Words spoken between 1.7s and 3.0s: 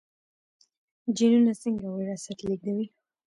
وراثت لیږدوي؟